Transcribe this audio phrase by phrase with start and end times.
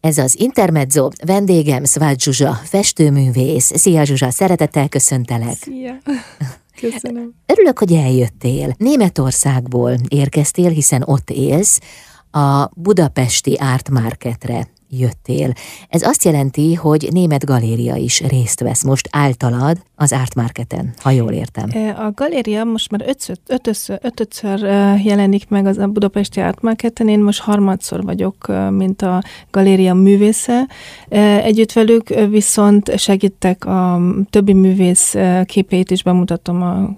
[0.00, 3.72] Ez az Intermezzo, vendégem Szvált Zsuzsa, festőművész.
[3.76, 5.56] Szia Zsuzsa, szeretettel köszöntelek.
[5.60, 5.98] Szia.
[6.80, 7.34] Köszönöm.
[7.46, 8.74] Örülök, hogy eljöttél.
[8.76, 11.80] Németországból érkeztél, hiszen ott élsz,
[12.30, 15.52] a budapesti Art Marketre jöttél.
[15.88, 21.10] Ez azt jelenti, hogy német galéria is részt vesz most általad az Art Marketen, ha
[21.10, 21.70] jól értem.
[21.96, 24.60] A galéria most már ötször, ötöször, ötöször
[25.04, 30.68] jelenik meg az a budapesti Art Marketen, én most harmadszor vagyok, mint a galéria művésze.
[31.42, 34.00] Együtt velük viszont segítek a
[34.30, 35.14] többi művész
[35.44, 36.94] képeit is bemutatom a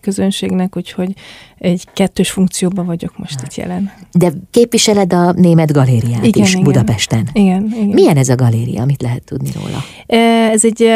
[0.00, 1.12] közönségnek, úgyhogy
[1.60, 3.92] egy kettős funkcióban vagyok most itt jelen.
[4.12, 6.64] De képviseled a német galériát igen, is igen.
[6.64, 7.28] Budapesten.
[7.32, 7.88] Igen, igen.
[7.88, 8.84] Milyen ez a galéria?
[8.84, 9.78] Mit lehet tudni róla?
[10.52, 10.88] Ez egy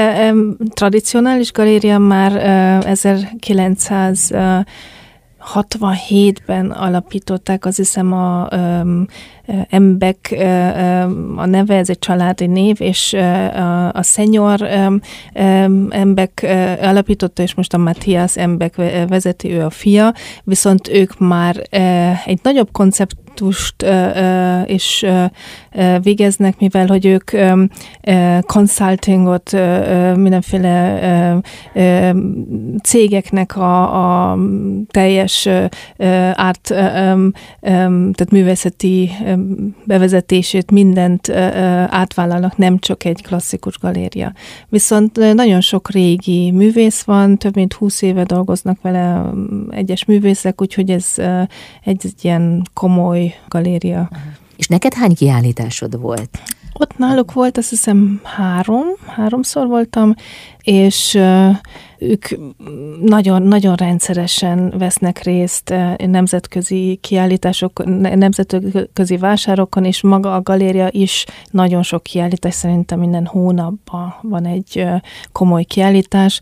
[0.68, 2.36] tradicionális galéria, már
[2.86, 4.30] 1900
[5.54, 9.06] 67-ben alapították, az hiszem a um,
[9.68, 10.34] Embek
[11.36, 14.68] a neve, ez egy családi név, és a, a szenyor
[15.88, 16.46] Embek
[16.80, 18.76] alapította, és most a Matthias Embek
[19.08, 21.56] vezeti, ő a fia, viszont ők már
[22.24, 23.84] egy nagyobb koncept konceptust
[24.66, 25.04] is
[26.02, 27.30] végeznek, mivel hogy ők
[28.46, 29.52] consultingot
[30.16, 31.40] mindenféle
[32.82, 34.38] cégeknek a, a
[34.90, 35.48] teljes
[36.32, 36.60] árt,
[37.60, 39.10] tehát művészeti
[39.84, 41.28] bevezetését, mindent
[41.88, 44.32] átvállalnak, nem csak egy klasszikus galéria.
[44.68, 49.30] Viszont nagyon sok régi művész van, több mint húsz éve dolgoznak vele
[49.70, 51.14] egyes művészek, úgyhogy ez
[51.84, 54.10] egy, ilyen komoly galéria.
[54.56, 56.38] És neked hány kiállításod volt?
[56.78, 60.14] Ott náluk volt, azt hiszem három, háromszor voltam,
[60.62, 61.18] és
[62.04, 62.26] ők
[63.00, 67.84] nagyon-nagyon rendszeresen vesznek részt nemzetközi kiállítások,
[68.16, 74.86] nemzetközi vásárokon, és maga a galéria is nagyon sok kiállítás, szerintem minden hónapban van egy
[75.32, 76.40] komoly kiállítás.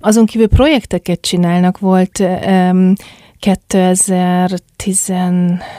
[0.00, 2.22] Azon kívül projekteket csinálnak, volt
[3.46, 5.06] 2010,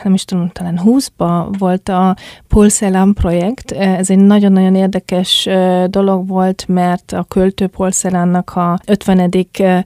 [0.04, 2.16] nem is tudom, talán 20-ban volt a
[2.48, 3.72] Polszelan projekt.
[3.72, 5.50] Ez egy nagyon-nagyon érdekes
[5.88, 9.86] dolog volt, mert a költő Polszelánnak a 50.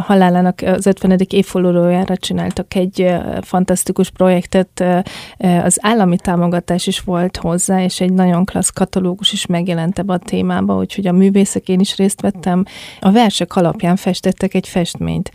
[0.00, 1.18] halálának az 50.
[1.28, 4.84] évfordulójára csináltak egy fantasztikus projektet.
[5.64, 10.18] Az állami támogatás is volt hozzá, és egy nagyon klassz katalógus is megjelent ebbe a
[10.18, 12.64] témába, úgyhogy a művészek én is részt vettem.
[13.00, 15.30] A versek alapján festettek egy festményt,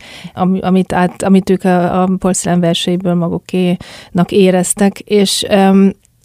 [0.60, 5.46] amit, át, amit ők a a porcelán verseiből magukénak éreztek, és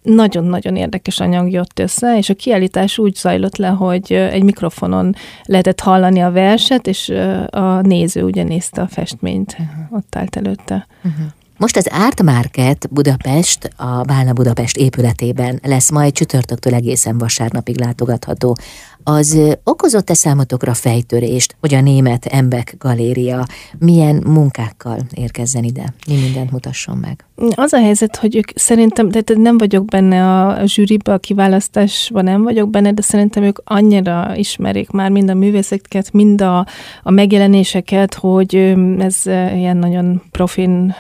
[0.02, 5.80] nagyon-nagyon érdekes anyag jött össze, és a kiállítás úgy zajlott le, hogy egy mikrofonon lehetett
[5.80, 7.10] hallani a verset, és
[7.50, 9.98] a néző ugye nézte a festményt, uh-huh.
[9.98, 10.88] ott állt előtte.
[11.04, 11.26] Uh-huh.
[11.58, 18.58] Most az Art Market Budapest, a Bálna Budapest épületében lesz majd csütörtöktől egészen vasárnapig látogatható.
[19.04, 23.46] Az okozott-e számotokra fejtörést, hogy a német Embek galéria
[23.78, 25.94] milyen munkákkal érkezzen ide?
[26.08, 27.26] Mi mindent mutasson meg?
[27.56, 32.44] Az a helyzet, hogy ők szerintem, tehát nem vagyok benne a zsűribe, a kiválasztásban nem
[32.44, 36.66] vagyok benne, de szerintem ők annyira ismerik már mind a művészeket, mind a,
[37.04, 40.96] a megjelenéseket, hogy ez ilyen nagyon profin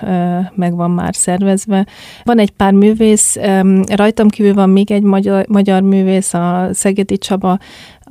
[0.56, 1.88] meg van már szervezve.
[2.24, 3.38] Van egy pár művész,
[3.88, 7.59] rajtam kívül van még egy magyar, magyar művész, a Szegedi Csaba,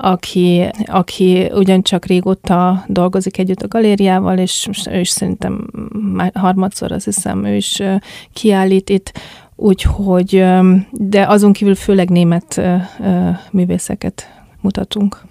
[0.01, 7.05] aki, aki ugyancsak régóta dolgozik együtt a galériával, és ő is szerintem már harmadszor azt
[7.05, 7.83] hiszem, ő is
[8.33, 9.13] kiállít itt,
[9.57, 10.45] úgyhogy,
[10.91, 12.61] de azon kívül főleg német
[13.51, 15.25] művészeket mutatunk.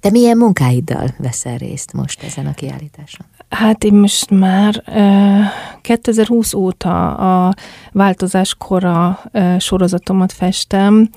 [0.00, 3.26] Te milyen munkáiddal veszel részt most ezen a kiállításon?
[3.48, 4.82] Hát én most már
[5.80, 7.54] 2020 óta a
[7.92, 9.20] változás kora
[9.58, 11.08] sorozatomat festem.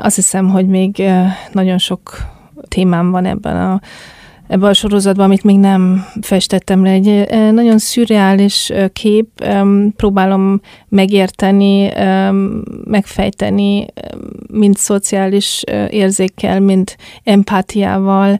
[0.00, 1.02] Azt hiszem, hogy még
[1.52, 2.16] nagyon sok
[2.68, 3.80] témám van ebben a
[4.48, 6.90] ebben a sorozatban, amit még nem festettem le.
[6.90, 9.44] Egy nagyon szürreális kép,
[9.96, 11.92] próbálom megérteni,
[12.84, 13.86] megfejteni,
[14.52, 16.94] mind szociális érzékkel, mind
[17.24, 18.38] empátiával,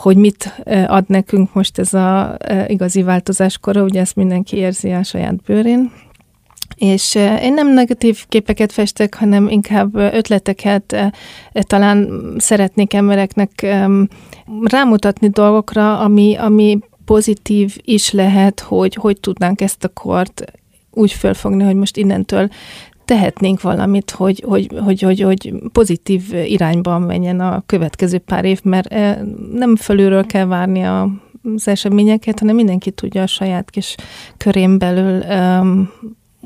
[0.00, 2.36] hogy mit ad nekünk most ez a
[2.66, 5.92] igazi változáskora, ugye ezt mindenki érzi a saját bőrén.
[6.76, 11.12] És én nem negatív képeket festek, hanem inkább ötleteket
[11.52, 12.08] talán
[12.38, 13.66] szeretnék embereknek
[14.62, 20.44] rámutatni dolgokra, ami, ami pozitív is lehet, hogy hogy tudnánk ezt a kort
[20.90, 22.48] úgy fölfogni, hogy most innentől
[23.10, 28.92] tehetnénk valamit, hogy, hogy, hogy, hogy, hogy pozitív irányban menjen a következő pár év, mert
[28.92, 29.18] eh,
[29.52, 31.08] nem fölülről kell várni a
[31.54, 33.94] az eseményeket, hanem mindenki tudja a saját kis
[34.36, 35.90] körén belül um,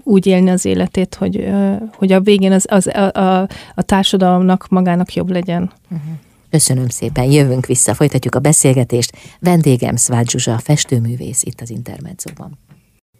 [0.03, 1.49] úgy élni az életét, hogy,
[1.97, 5.73] hogy a végén az, az, a, a, a társadalomnak magának jobb legyen.
[5.91, 6.15] Uh-huh.
[6.51, 9.17] Köszönöm szépen, jövünk vissza, folytatjuk a beszélgetést.
[9.41, 12.59] Vendégem Szvágy Zsuzsa, festőművész itt az Intermedzóban.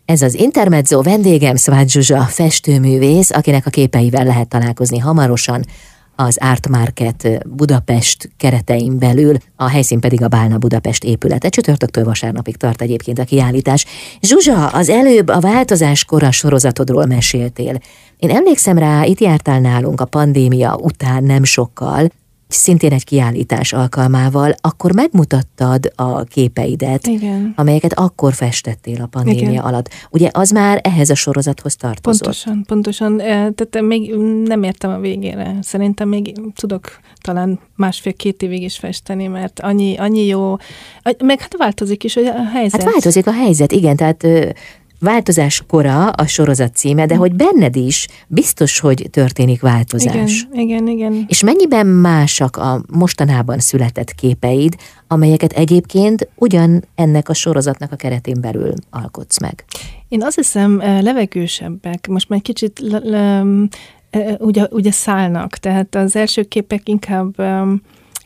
[0.05, 5.65] Ez az Intermezzo vendégem Szvágy Zsuzsa, festőművész, akinek a képeivel lehet találkozni hamarosan
[6.17, 11.49] az Art Market Budapest keretein belül, a helyszín pedig a Bálna Budapest épülete.
[11.49, 13.87] Csütörtöktől vasárnapig tart egyébként a kiállítás.
[14.21, 17.79] Zsuzsa, az előbb a változás kora sorozatodról meséltél.
[18.19, 22.11] Én emlékszem rá, itt jártál nálunk a pandémia után nem sokkal,
[22.55, 27.53] szintén egy kiállítás alkalmával, akkor megmutattad a képeidet, Igen.
[27.57, 29.63] amelyeket akkor festettél a pandémia Igen.
[29.63, 29.89] alatt.
[30.11, 32.23] Ugye az már ehhez a sorozathoz tartozott?
[32.23, 33.17] Pontosan, pontosan.
[33.55, 34.15] Tehát még
[34.45, 35.57] nem értem a végére.
[35.63, 40.57] Szerintem még tudok talán másfél-két évig is festeni, mert annyi, annyi jó,
[41.25, 42.83] meg hát változik is a helyzet.
[42.83, 44.27] Hát változik a helyzet, igen, tehát
[45.05, 50.47] Változás kora a sorozat címe, de hogy benned is biztos, hogy történik változás.
[50.53, 51.25] Igen, igen, igen.
[51.29, 54.75] És mennyiben másak a mostanában született képeid,
[55.09, 59.65] amelyeket egyébként ugyan ennek a sorozatnak a keretén belül alkotsz meg?
[60.09, 62.07] Én azt hiszem levegősebbek.
[62.07, 63.45] Most már kicsit le, le,
[64.39, 67.35] ugye, ugye szállnak, tehát az első képek inkább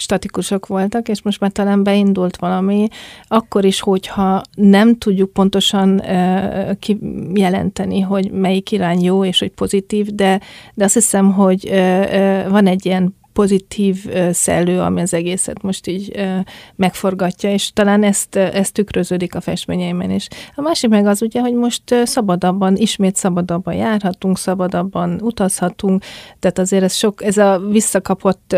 [0.00, 2.88] statikusok voltak, és most már talán beindult valami,
[3.24, 10.06] akkor is, hogyha nem tudjuk pontosan uh, kijelenteni, hogy melyik irány jó, és hogy pozitív,
[10.06, 10.40] de,
[10.74, 15.86] de azt hiszem, hogy uh, uh, van egy ilyen pozitív szellő, ami az egészet most
[15.86, 16.28] így
[16.76, 20.28] megforgatja, és talán ezt, ezt tükröződik a festményeimen is.
[20.54, 26.02] A másik meg az ugye, hogy most szabadabban, ismét szabadabban járhatunk, szabadabban utazhatunk,
[26.38, 28.56] tehát azért ez sok, ez a visszakapott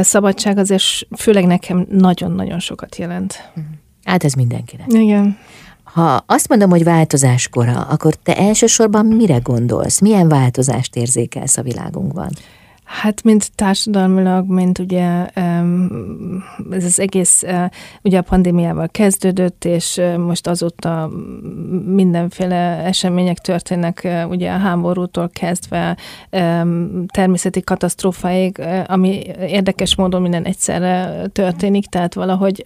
[0.00, 0.82] szabadság azért
[1.16, 3.50] főleg nekem nagyon-nagyon sokat jelent.
[4.04, 4.86] Hát ez mindenkinek.
[4.92, 5.38] Igen.
[5.82, 10.00] Ha azt mondom, hogy változáskora, akkor te elsősorban mire gondolsz?
[10.00, 12.30] Milyen változást érzékelsz a világunkban?
[12.88, 15.26] Hát, mint társadalmilag, mint ugye
[16.70, 17.44] ez az egész
[18.02, 21.10] ugye a pandémiával kezdődött, és most azóta
[21.86, 25.96] mindenféle események történnek, ugye a háborútól kezdve
[27.06, 32.64] természeti katasztrófáig, ami érdekes módon minden egyszerre történik, tehát valahogy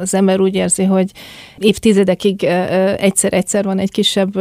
[0.00, 1.10] az ember úgy érzi, hogy
[1.58, 2.44] évtizedekig
[2.98, 4.32] egyszer-egyszer van egy kisebb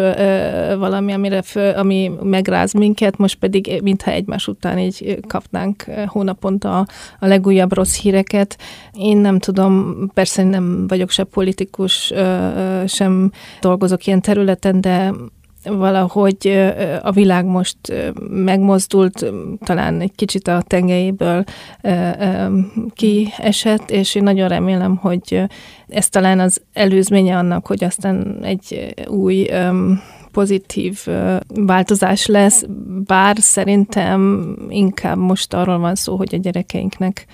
[0.78, 6.80] valami, amire föl, ami megráz minket, most pedig mintha egymás után így kapnánk hónaponta
[7.20, 8.58] a legújabb rossz híreket.
[8.94, 12.14] Én nem tudom, persze nem vagyok se politikus,
[12.86, 13.32] sem
[13.62, 15.14] dolgozok ilyen területen, de
[15.64, 16.72] valahogy
[17.02, 17.78] a világ most
[18.30, 19.26] megmozdult,
[19.60, 21.44] talán egy kicsit a tengelyéből
[22.94, 25.44] kiesett, és én nagyon remélem, hogy
[25.88, 29.50] ez talán az előzménye annak, hogy aztán egy új
[30.32, 31.06] pozitív
[31.48, 32.64] változás lesz,
[33.06, 37.26] bár szerintem inkább most arról van szó, hogy a gyerekeinknek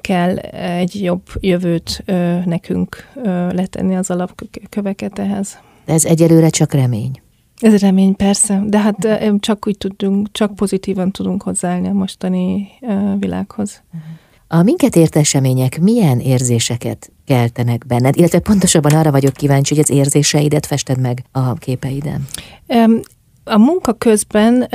[0.00, 2.02] kell egy jobb jövőt
[2.44, 3.08] nekünk
[3.50, 5.58] letenni az alapköveket ehhez.
[5.84, 7.20] De ez egyelőre csak remény.
[7.60, 9.08] Ez remény, persze, de hát
[9.40, 12.68] csak úgy tudunk, csak pozitívan tudunk hozzáállni a mostani
[13.18, 13.82] világhoz.
[14.50, 19.96] A minket ért események milyen érzéseket keltenek benned, illetve pontosabban arra vagyok kíváncsi, hogy az
[19.96, 22.26] érzéseidet fested meg a képeiden.
[23.44, 24.68] A munka közben,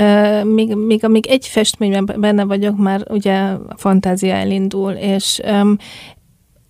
[0.48, 5.42] még, még amíg egy festményben benne vagyok, már ugye a fantázia elindul, és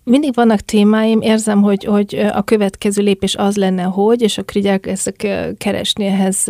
[0.04, 4.66] mindig vannak témáim, érzem, hogy, hogy a következő lépés az lenne, hogy, és akkor így
[4.66, 5.16] elkezdek
[5.58, 6.48] keresni ehhez.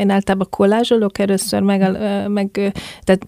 [0.00, 1.98] Én általában kollázsolok először, meg,
[2.28, 2.72] meg,
[3.04, 3.26] tehát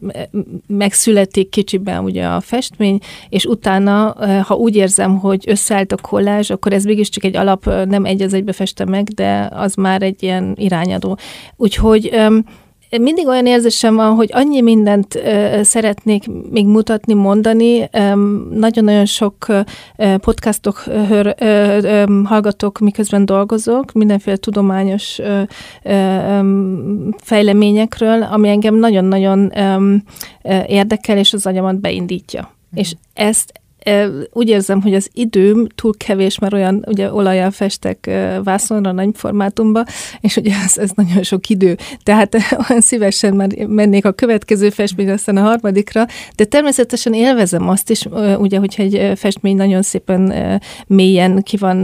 [0.66, 6.72] megszületik kicsiben ugye a festmény, és utána, ha úgy érzem, hogy összeállt a kollázs, akkor
[6.72, 10.54] ez mégiscsak egy alap, nem egy az egybe festem meg, de az már egy ilyen
[10.56, 11.18] irányadó.
[11.56, 12.16] Úgyhogy
[12.90, 15.20] mindig olyan érzésem van, hogy annyi mindent
[15.62, 17.88] szeretnék még mutatni, mondani.
[18.50, 21.34] Nagyon-nagyon sok uh, podcastok hör,
[22.24, 25.18] hallgatok, miközben dolgozok, mindenféle tudományos
[27.16, 29.52] fejleményekről, ami engem nagyon-nagyon
[30.66, 32.40] érdekel, és az agyamat beindítja.
[32.40, 32.78] Mm.
[32.78, 33.52] És ezt
[34.32, 38.10] úgy érzem, hogy az időm túl kevés, mert olyan ugye olajjal festek
[38.44, 39.84] vászonra nagy formátumba,
[40.20, 41.76] és ugye ez, ez nagyon sok idő.
[42.02, 42.34] Tehát
[42.68, 48.06] olyan szívesen már mennék a következő festmény, aztán a harmadikra, de természetesen élvezem azt is,
[48.38, 50.32] ugye, hogyha egy festmény nagyon szépen
[50.86, 51.76] mélyen ki van,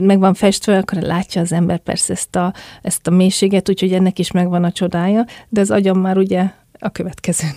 [0.00, 4.18] meg van festve, akkor látja az ember persze ezt a, ezt a mélységet, úgyhogy ennek
[4.18, 6.44] is megvan a csodája, de az agyam már ugye
[6.78, 7.50] a következőn.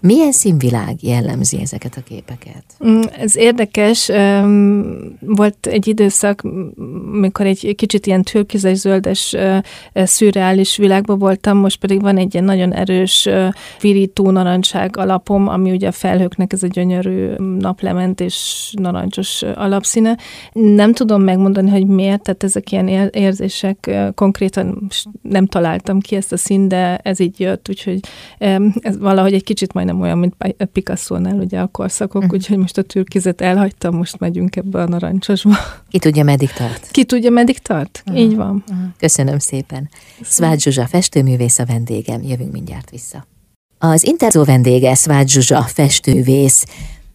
[0.00, 2.64] Milyen színvilág jellemzi ezeket a képeket?
[2.86, 4.10] Mm, ez érdekes.
[5.20, 6.42] Volt egy időszak,
[7.10, 9.36] mikor egy kicsit ilyen türkizes, zöldes,
[9.94, 13.28] szürreális világban voltam, most pedig van egy ilyen nagyon erős
[13.80, 17.28] virító narancság alapom, ami ugye a felhőknek ez a gyönyörű
[17.58, 20.16] naplement és narancsos alapszíne.
[20.52, 24.88] Nem tudom megmondani, hogy miért, tehát ezek ilyen érzések konkrétan
[25.22, 28.00] nem találtam ki ezt a szín, de ez így jött, úgyhogy
[28.80, 32.36] ez valahogy egy kicsit majdnem olyan, mint Picasso-nál ugye a korszakok, uh-huh.
[32.36, 35.56] úgyhogy most a türkizet elhagytam, most megyünk ebbe a narancsosba.
[35.90, 36.88] Ki tudja, meddig tart?
[36.90, 38.02] Ki tudja, meddig tart?
[38.06, 38.22] Uh-huh.
[38.22, 38.64] Így van.
[38.68, 38.86] Uh-huh.
[38.98, 39.88] Köszönöm szépen.
[40.22, 42.22] Szvágy Zsuzsa, festőművész a vendégem.
[42.22, 43.26] Jövünk mindjárt vissza.
[43.78, 46.64] Az Interzó vendége Szvágy Zsuzsa, festővész.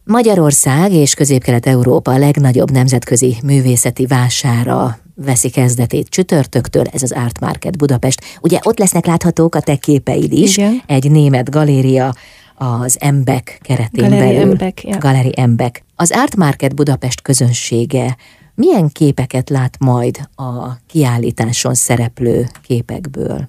[0.03, 8.22] Magyarország és Közép-Kelet-Európa legnagyobb nemzetközi művészeti vására veszi kezdetét csütörtöktől, ez az Art Market Budapest.
[8.42, 10.82] Ugye ott lesznek láthatók a te képeid is, Igen.
[10.86, 12.13] egy német galéria,
[12.55, 14.51] az Embek keretén Galeri belül.
[14.51, 14.98] Embek, ja.
[14.98, 15.83] Galeri Embek.
[15.95, 18.17] Az Art Market Budapest közönsége
[18.55, 23.45] milyen képeket lát majd a kiállításon szereplő képekből?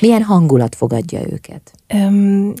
[0.00, 1.72] Milyen hangulat fogadja őket?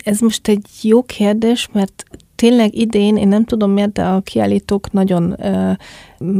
[0.02, 2.04] Ez most egy jó kérdés, mert
[2.40, 5.72] tényleg idén, én nem tudom miért, de a kiállítók nagyon uh,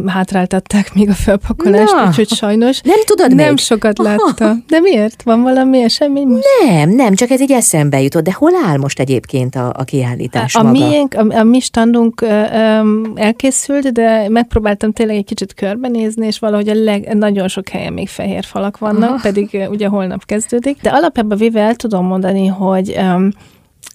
[0.06, 3.58] hátráltatták még a felpakolást, Na, úgyhogy sajnos nem tudod nem még?
[3.58, 4.54] sokat látta.
[4.68, 5.22] De miért?
[5.22, 6.44] Van valami esemény most?
[6.66, 8.22] Nem, nem, csak ez egy eszembe jutott.
[8.22, 10.78] De hol áll most egyébként a, a kiállítás a, maga?
[10.78, 16.68] Miénk, a, a mi standunk um, elkészült, de megpróbáltam tényleg egy kicsit körbenézni, és valahogy
[16.68, 19.22] a leg, nagyon sok helyen még fehér falak vannak, ah.
[19.22, 20.80] pedig ugye holnap kezdődik.
[20.82, 23.30] De alapjában véve el tudom mondani, hogy um,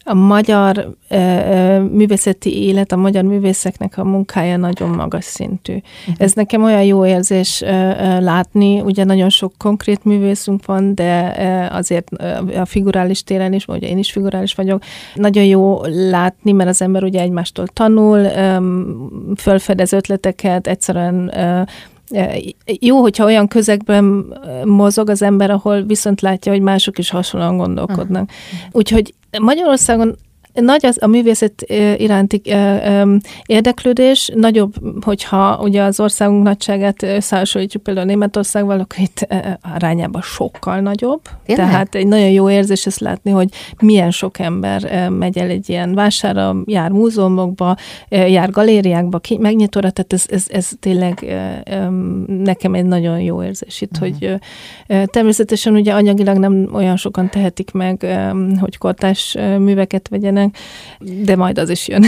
[0.07, 5.73] a magyar ö, ö, művészeti élet, a magyar művészeknek a munkája nagyon magas szintű.
[5.73, 6.15] Uh-huh.
[6.17, 11.35] Ez nekem olyan jó érzés ö, ö, látni, ugye nagyon sok konkrét művészünk van, de
[11.37, 14.83] ö, azért ö, a figurális téren is, ugye én is figurális vagyok,
[15.13, 18.57] nagyon jó látni, mert az ember ugye egymástól tanul, ö,
[19.35, 21.61] fölfedez ötleteket, egyszerűen ö,
[22.79, 24.33] jó, hogyha olyan közegben
[24.63, 28.23] mozog az ember, ahol viszont látja, hogy mások is hasonlóan gondolkodnak.
[28.23, 28.69] Uh-huh.
[28.71, 30.15] Úgyhogy Magyarországon
[30.55, 31.65] nagy az a művészet
[31.97, 32.41] iránti
[33.45, 39.27] érdeklődés, nagyobb, hogyha ugye az országunk nagyságát összehasonlítjuk például Németországval, akkor itt
[39.75, 41.21] arányában sokkal nagyobb.
[41.45, 41.65] Tényleg?
[41.65, 43.49] Tehát egy nagyon jó érzés ezt látni, hogy
[43.81, 47.75] milyen sok ember megy el egy ilyen vására, jár múzeumokba,
[48.09, 51.35] jár galériákba, megnyitóra, tehát ez, ez, ez tényleg
[52.27, 54.09] nekem egy nagyon jó érzés itt, uh-huh.
[54.09, 54.39] hogy
[55.09, 58.05] természetesen ugye anyagilag nem olyan sokan tehetik meg,
[58.59, 60.44] hogy kortás műveket vegyenek,
[60.99, 62.03] de majd az is jön.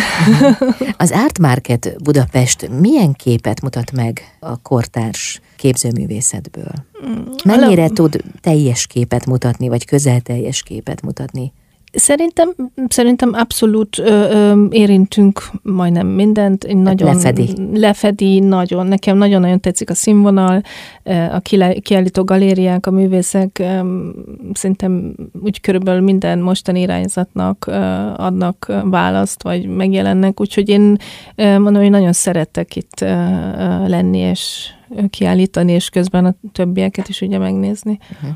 [0.97, 6.71] az Art Market Budapest milyen képet mutat meg a kortárs képzőművészetből?
[7.07, 11.53] Mm, Mennyire tud teljes képet mutatni, vagy közel teljes képet mutatni?
[11.99, 12.49] Szerintem,
[12.87, 16.63] szerintem abszolút ö, ö, érintünk majdnem mindent.
[16.63, 17.53] Én nagyon lefedi.
[17.73, 18.87] Lefedi, nagyon.
[18.87, 20.61] Nekem nagyon-nagyon tetszik a színvonal,
[21.31, 21.39] a
[21.81, 23.63] kiállító galériák, a művészek.
[24.53, 27.65] Szerintem úgy körülbelül minden mostani irányzatnak
[28.17, 30.39] adnak választ, vagy megjelennek.
[30.39, 30.97] Úgyhogy én
[31.35, 32.99] mondom, hogy nagyon szeretek itt
[33.87, 34.71] lenni, és
[35.09, 37.97] kiállítani, és közben a többieket is ugye megnézni.
[38.11, 38.29] Uh-huh.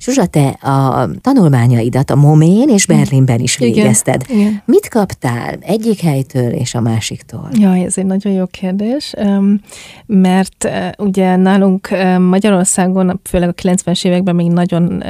[0.00, 4.24] Zsuzsa, te a tanulmányaidat a Momén és Berlinben is végezted.
[4.28, 4.62] Igen, igen.
[4.64, 7.48] Mit kaptál egyik helytől és a másiktól?
[7.52, 9.14] Ja, ez egy nagyon jó kérdés,
[10.06, 11.88] mert ugye nálunk
[12.18, 15.02] Magyarországon, főleg a 90-es években még nagyon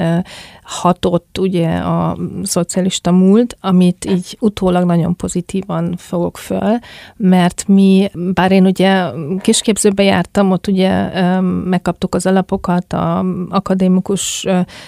[0.68, 6.78] hatott ugye a szocialista múlt, amit így utólag nagyon pozitívan fogok föl,
[7.16, 9.04] mert mi, bár én ugye
[9.40, 11.20] kisképzőbe jártam, ott ugye
[11.64, 14.46] megkaptuk az alapokat a akadémikus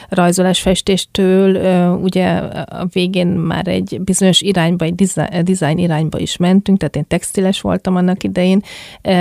[0.09, 1.57] rajzolás festéstől,
[2.03, 4.95] ugye a végén már egy bizonyos irányba, egy
[5.43, 8.63] design irányba is mentünk, tehát én textiles voltam annak idején,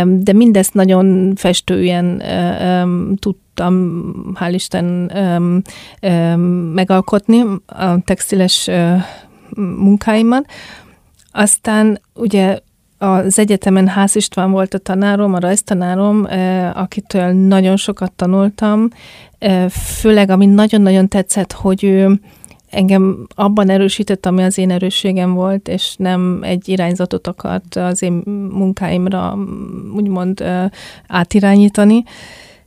[0.05, 2.17] de mindezt nagyon festően
[3.19, 5.61] tudtam tudtam, hál' Isten, öm,
[5.99, 6.41] öm,
[6.73, 8.95] megalkotni a textiles ö,
[9.77, 10.45] munkáimat.
[11.31, 12.59] Aztán ugye
[12.97, 16.27] az egyetemen Ház István volt a tanárom, a rajztanárom,
[16.73, 18.89] akitől nagyon sokat tanultam,
[19.69, 22.19] főleg ami nagyon-nagyon tetszett, hogy ő
[22.69, 28.13] engem abban erősített, ami az én erősségem volt, és nem egy irányzatot akart az én
[28.51, 29.37] munkáimra
[29.95, 30.43] úgymond
[31.07, 32.03] átirányítani.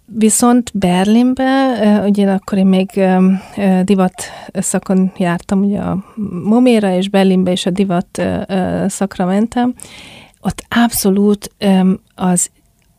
[0.04, 3.04] Viszont Berlinbe, ugye akkor én még
[3.82, 4.14] divat
[4.52, 6.04] szakon jártam, ugye a
[6.44, 8.23] Moméra, és Berlinbe is a divat
[8.87, 9.75] szakra mentem,
[10.40, 11.54] ott abszolút
[12.14, 12.50] az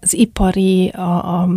[0.03, 1.49] az ipari, a, a,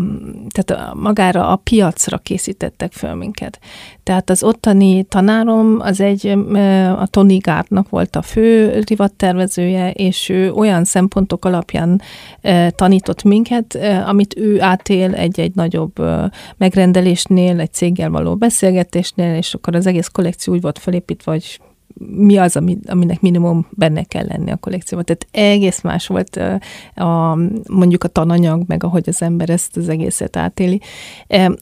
[0.48, 3.58] tehát a, magára a piacra készítettek föl minket.
[4.02, 6.26] Tehát az ottani tanárom az egy,
[6.96, 12.00] a Tony Gártnak volt a fő rivattervezője, és ő olyan szempontok alapján
[12.70, 15.92] tanított minket, amit ő átél egy-egy nagyobb
[16.56, 21.60] megrendelésnél, egy céggel való beszélgetésnél, és akkor az egész kollekció úgy volt felépítve, hogy
[21.98, 25.04] mi az, ami, aminek minimum benne kell lenni a kollekcióban.
[25.04, 26.40] Tehát egész más volt
[26.94, 27.38] a,
[27.68, 30.80] mondjuk a tananyag, meg ahogy az ember ezt az egészet átéli.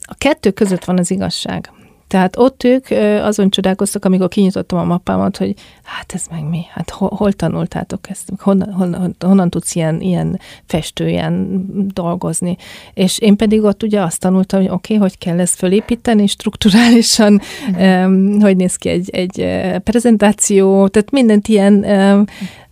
[0.01, 1.71] A kettő között van az igazság.
[2.07, 2.87] Tehát ott ők
[3.21, 6.61] azon csodálkoztak, amikor kinyitottam a mappámat, hogy hát ez meg mi?
[6.69, 8.31] Hát hol, hol tanultátok ezt?
[8.37, 12.57] Honnan, honnan, honnan tudsz ilyen, ilyen festően dolgozni?
[12.93, 17.41] És én pedig ott ugye azt tanultam, hogy oké, okay, hogy kell ezt fölépíteni, strukturálisan,
[17.79, 19.45] um, hogy néz ki egy, egy
[19.83, 22.25] prezentáció, tehát mindent ilyen um,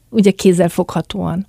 [0.09, 1.45] ugye kézzel foghatóan.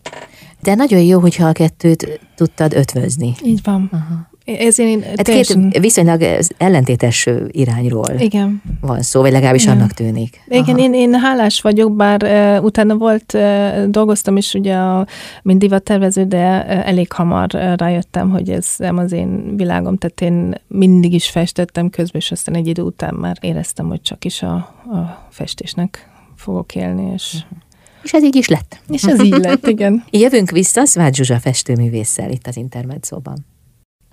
[0.62, 3.34] De nagyon jó, hogyha a kettőt tudtad ötvözni.
[3.44, 3.90] Így van.
[3.92, 4.18] Uh-huh.
[4.44, 5.70] Ezért én hát teljesen...
[5.70, 6.22] két viszonylag
[6.56, 8.62] ellentétes irányról Igen.
[8.80, 9.76] van szó, vagy legalábbis Igen.
[9.76, 10.40] annak tűnik.
[10.48, 15.06] Igen, én, én hálás vagyok, bár uh, utána volt, uh, dolgoztam is ugye, a,
[15.42, 20.20] mint divattervező, de uh, elég hamar uh, rájöttem, hogy ez nem az én világom, tehát
[20.20, 24.42] én mindig is festettem közben, és aztán egy idő után már éreztem, hogy csak is
[24.42, 24.54] a,
[24.92, 27.58] a festésnek fogok élni, és uh-huh.
[28.02, 28.80] És ez így is lett.
[28.88, 30.04] És ez így lett, igen.
[30.10, 33.46] Jövünk vissza Szvágy Zsuzsa festőművésszel itt az Intermedzóban.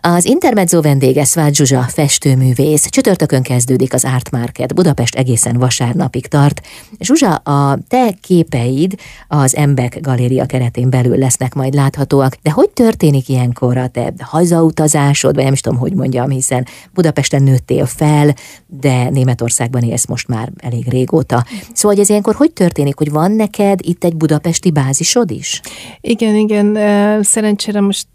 [0.04, 2.90] Az Intermezzo vendége Szvágy Zsuzsa festőművész.
[2.90, 4.76] Csütörtökön kezdődik az Art Market.
[4.76, 6.62] Budapest egészen vasárnapig tart.
[7.00, 8.96] Zsuzsa, a te képeid
[9.28, 15.36] az Embek Galéria keretén belül lesznek majd láthatóak, de hogy történik ilyenkor a te hazautazásod,
[15.36, 18.36] vagy nem is tudom, hogy mondjam, hiszen Budapesten nőttél fel,
[18.68, 21.46] de Németországban élsz most már elég régóta.
[21.74, 25.62] Szóval, hogy ez ilyenkor hogy történik, hogy van neked itt egy budapesti bázisod is?
[26.02, 26.78] Igen, igen.
[27.24, 28.08] Szerencsére most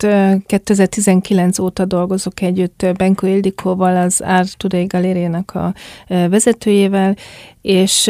[0.47, 5.75] 2019 óta óta dolgozok együtt Benko Ildikóval, az Art Today galériának a
[6.07, 7.17] vezetőjével,
[7.67, 8.07] és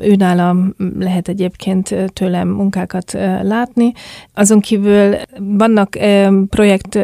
[0.00, 3.12] ő nálam lehet egyébként tőlem munkákat
[3.42, 3.92] látni.
[4.34, 5.98] Azon kívül vannak
[6.48, 6.94] projekt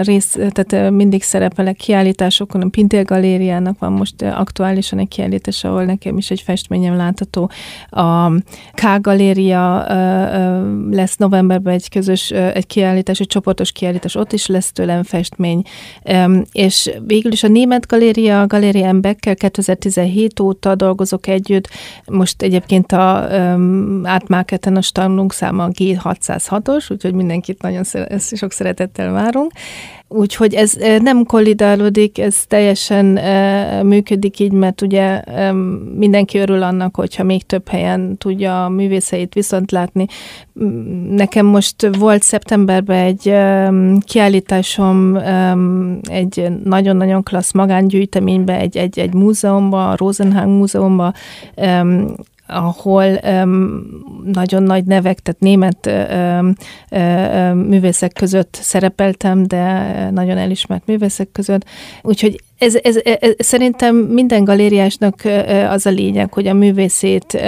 [0.00, 6.16] rész, tehát mindig szerepelek kiállításokon, a Pintér Galériának van most aktuálisan egy kiállítás, ahol nekem
[6.16, 7.50] is egy festményem látható.
[7.90, 8.30] A
[8.72, 9.86] K Galéria
[10.90, 15.62] lesz novemberben egy közös, egy kiállítás, egy csoportos kiállítás, ott is lesz tőlem festmény.
[16.52, 21.68] És végül is a Német Galéria, a Galéria Embekkel 2017 óta dolgozom, dolgozok együtt.
[22.04, 28.52] Most egyébként a um, átmáketen a standunk száma a G606-os, úgyhogy mindenkit nagyon szere- sok
[28.52, 29.52] szeretettel várunk.
[30.14, 33.06] Úgyhogy ez nem kollidálódik, ez teljesen
[33.86, 35.22] működik így, mert ugye
[35.96, 40.06] mindenki örül annak, hogyha még több helyen tudja a művészeit viszont látni.
[41.10, 43.34] Nekem most volt szeptemberben egy
[44.04, 45.16] kiállításom
[46.02, 51.14] egy nagyon-nagyon klassz magángyűjteménybe, egy, egy, egy múzeumban, a Rosenhang múzeumban,
[51.54, 51.84] e,
[52.46, 53.82] ahol um,
[54.24, 56.54] nagyon nagy nevek, tehát német um,
[56.90, 61.64] um, művészek között szerepeltem, de nagyon elismert művészek között.
[62.02, 65.22] Úgyhogy ez, ez, ez, szerintem minden galériásnak
[65.68, 67.42] az a lényeg, hogy a művészét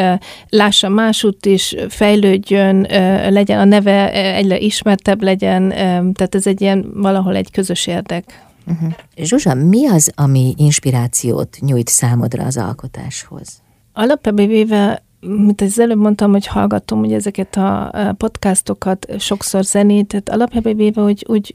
[0.49, 2.87] lássa másút is, fejlődjön,
[3.31, 5.69] legyen a neve egyre ismertebb legyen,
[6.15, 8.43] tehát ez egy ilyen valahol egy közös érdek.
[8.67, 8.93] Uh-huh.
[9.17, 13.63] Zsuzsa, mi az, ami inspirációt nyújt számodra az alkotáshoz?
[13.95, 20.29] Alapvetően véve, mint az előbb mondtam, hogy hallgatom hogy ezeket a podcastokat, sokszor zenét, tehát
[20.29, 21.55] alapvetően véve, hogy úgy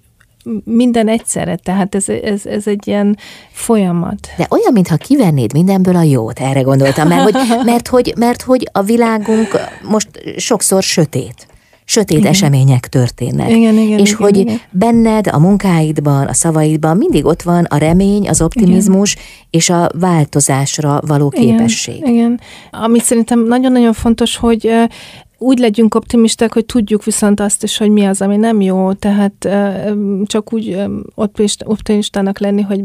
[0.63, 3.17] minden egyszerre, tehát ez, ez, ez egy ilyen
[3.51, 4.27] folyamat.
[4.37, 8.69] De olyan, mintha kivennéd mindenből a jót, erre gondoltam, mert hogy, mert hogy, mert hogy
[8.71, 9.47] a világunk
[9.83, 11.48] most sokszor sötét
[11.89, 12.31] sötét igen.
[12.31, 13.49] események történnek.
[13.49, 14.59] Igen, igen, és igen, hogy igen.
[14.71, 19.25] benned, a munkáidban, a szavaidban mindig ott van a remény, az optimizmus igen.
[19.49, 21.95] és a változásra való képesség.
[21.95, 22.39] Igen, igen.
[22.71, 24.71] Ami szerintem nagyon-nagyon fontos, hogy
[25.41, 29.49] úgy legyünk optimisták, hogy tudjuk viszont azt is, hogy mi az, ami nem jó, tehát
[30.25, 30.83] csak úgy
[31.63, 32.83] optimistának lenni, hogy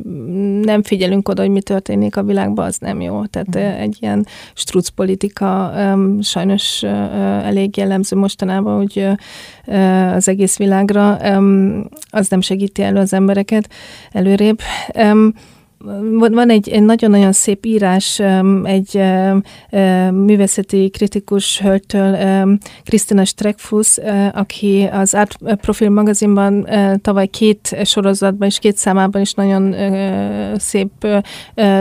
[0.62, 3.24] nem figyelünk oda, hogy mi történik a világban, az nem jó.
[3.24, 3.80] Tehát mm.
[3.80, 5.72] egy ilyen struc politika
[6.20, 6.82] sajnos
[7.42, 9.08] elég jellemző mostanában, hogy
[10.14, 11.16] az egész világra,
[12.10, 13.68] az nem segíti elő az embereket
[14.12, 14.60] előrébb
[16.30, 18.20] van egy, egy nagyon-nagyon szép írás
[18.62, 19.00] egy
[20.12, 22.16] művészeti kritikus hölgytől,
[22.84, 23.98] Krisztina Streckfuss,
[24.32, 26.68] aki az Art Profil magazinban
[27.02, 29.74] tavaly két sorozatban és két számában is nagyon
[30.58, 31.06] szép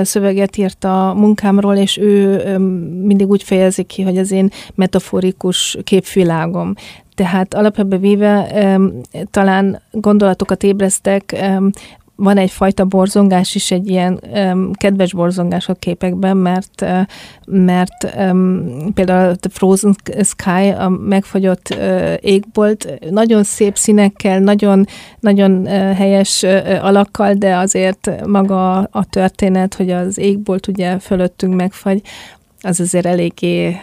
[0.02, 2.42] szöveget írt a munkámról, és ő
[3.04, 6.74] mindig úgy fejezi ki, hogy az én metaforikus képvilágom.
[7.16, 8.48] Tehát alapvetően véve
[9.32, 11.36] talán gondolatokat ébreztek
[12.24, 17.00] van egyfajta borzongás is, egy ilyen um, kedves borzongás a képekben, mert, uh,
[17.46, 24.86] mert um, például a Frozen Sky, a megfagyott uh, égbolt, nagyon szép színekkel, nagyon,
[25.20, 31.56] nagyon uh, helyes uh, alakkal, de azért maga a történet, hogy az égbolt ugye fölöttünk
[31.56, 32.02] megfagy,
[32.65, 33.80] az azért eléggé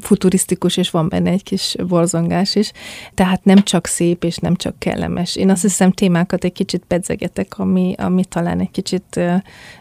[0.00, 2.72] futurisztikus, és van benne egy kis borzongás is.
[3.14, 5.36] Tehát nem csak szép, és nem csak kellemes.
[5.36, 9.20] Én azt hiszem témákat egy kicsit pedzegetek, ami, ami talán egy kicsit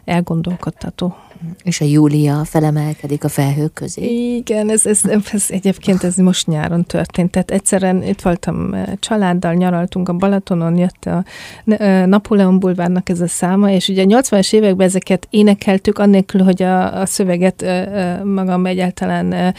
[0.06, 1.16] elgondolkodtató.
[1.64, 4.36] És a Júlia felemelkedik a felhők közé.
[4.36, 7.32] Igen, ez, ez, ez egyébként ez most nyáron történt.
[7.32, 11.24] Tehát egyszerűen itt voltam eh, családdal, nyaraltunk a Balatonon, jött a
[11.66, 16.64] eh, Napóleon bulvárnak ez a száma, és ugye a 80-as években ezeket énekeltük, annélkül, hogy
[16.64, 19.54] a, a szöveget eh, magam egyáltalán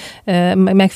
[0.56, 0.92] meg,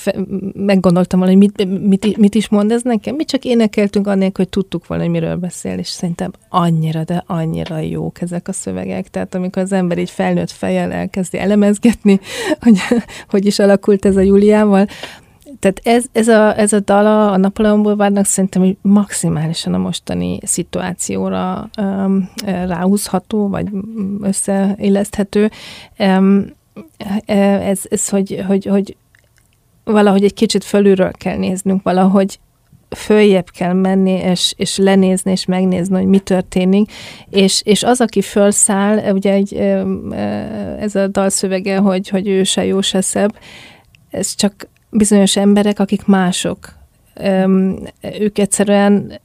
[0.52, 3.14] meggondoltam volna, hogy mit, mit, mit is mond ez nekem.
[3.14, 7.78] Mi csak énekeltünk annélkül, hogy tudtuk volna, hogy miről beszél, és szerintem annyira, de annyira
[7.78, 9.08] jók ezek a szövegek.
[9.08, 12.20] Tehát amikor az ember így felnőtt fej fejjel elkezdi elemezgetni,
[12.60, 12.78] hogy
[13.28, 14.86] hogy is alakult ez a Júliával.
[15.58, 20.38] Tehát ez, ez, a, ez a dala a Napoleon Boulevardnak szerintem hogy maximálisan a mostani
[20.42, 23.68] szituációra um, ráhúzható, vagy
[24.20, 25.50] összeilleszthető.
[25.98, 26.46] Um,
[27.26, 28.96] ez, ez hogy, hogy, hogy
[29.84, 32.38] valahogy egy kicsit fölülről kell néznünk, valahogy
[32.94, 36.92] följebb kell menni, és, és lenézni, és megnézni, hogy mi történik,
[37.30, 39.54] és, és az, aki fölszáll, ugye egy,
[40.78, 43.34] ez a dalszövege, hogy, hogy ő se jó, se szebb,
[44.10, 46.83] ez csak bizonyos emberek, akik mások,
[48.18, 49.20] ők egyszerűen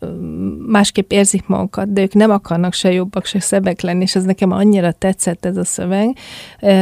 [0.67, 4.52] másképp érzik magukat, de ők nem akarnak se jobbak, se szebbek lenni, és ez nekem
[4.52, 6.17] annyira tetszett ez a szöveg,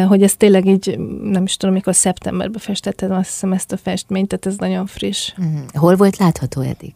[0.07, 4.27] hogy ez tényleg így, nem is tudom, mikor szeptemberben festettem azt hiszem ezt a festményt,
[4.27, 5.33] tehát ez nagyon friss.
[5.37, 5.57] Mhm.
[5.73, 6.93] Hol volt látható eddig?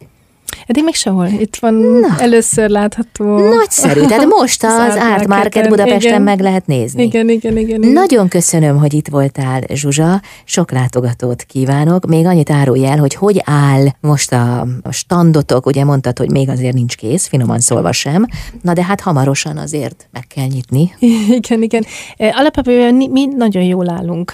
[0.66, 1.26] Eddig még sehol.
[1.26, 2.18] Itt van Na.
[2.18, 3.48] először látható.
[3.48, 4.00] Nagyszerű.
[4.06, 6.22] Tehát most az, az Art Market Budapesten igen.
[6.22, 7.02] meg lehet nézni.
[7.02, 7.92] Igen, igen, igen, igen.
[7.92, 10.20] Nagyon köszönöm, hogy itt voltál, Zsuzsa.
[10.44, 12.06] Sok látogatót kívánok.
[12.06, 15.66] Még annyit árulj el, hogy hogy áll most a, standotok.
[15.66, 18.26] Ugye mondtad, hogy még azért nincs kész, finoman szólva sem.
[18.62, 20.94] Na de hát hamarosan azért meg kell nyitni.
[21.40, 21.84] Igen, igen.
[22.16, 24.30] Alapvetően mi nagyon jól állunk.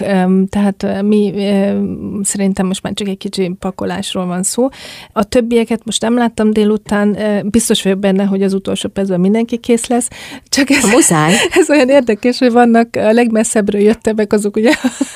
[0.49, 1.33] Tehát mi
[2.23, 4.67] szerintem most már csak egy kicsi pakolásról van szó.
[5.13, 9.87] A többieket most nem láttam délután, biztos vagyok benne, hogy az utolsó percben mindenki kész
[9.87, 10.07] lesz.
[10.49, 11.33] Csak ez, Muszáj.
[11.59, 14.73] ez olyan érdekes, hogy vannak a legmesszebbről jöttebbek, azok ugye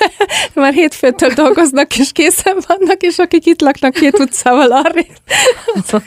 [0.54, 5.00] már hétfőtől dolgoznak, és készen vannak, és akik itt laknak két utcával arra.
[5.86, 6.02] Azok,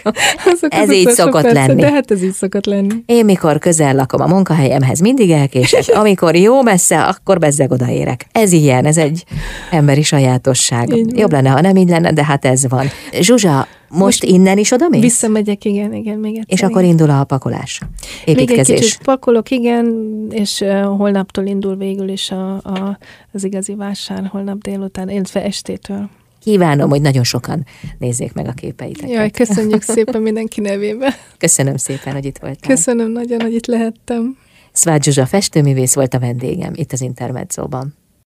[0.45, 1.81] azok ez így szokott perce, lenni.
[1.81, 2.95] De hát ez így szokott lenni.
[3.05, 5.83] Én mikor közel lakom a munkahelyemhez, mindig elkések.
[5.93, 8.25] Amikor jó messze, akkor bezzeg odaérek.
[8.31, 9.23] Ez ilyen, ez egy
[9.71, 10.95] emberi sajátosság.
[11.15, 12.87] Jobb lenne, ha nem így lenne, de hát ez van.
[13.19, 15.01] Zsuzsa, most, Most innen is oda mész?
[15.01, 16.53] Visszamegyek, igen, igen, még egyszer.
[16.53, 17.81] És akkor indul a pakolás,
[18.25, 18.67] építkezés.
[18.67, 22.97] Még egy kicsit pakolok, igen, és uh, holnaptól indul végül is a, a,
[23.31, 26.09] az igazi vásár, holnap délután, illetve estétől.
[26.39, 27.65] Kívánom, hogy nagyon sokan
[27.97, 29.09] nézzék meg a képeiteket.
[29.09, 31.11] Jaj, köszönjük szépen mindenki nevében.
[31.37, 32.75] Köszönöm szépen, hogy itt voltál.
[32.75, 34.37] Köszönöm nagyon, hogy itt lehettem.
[34.71, 37.95] Szvágy Zsuzsa festőművész volt a vendégem itt az Intermedzóban.